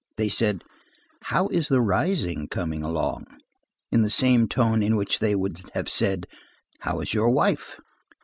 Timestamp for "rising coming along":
1.79-3.27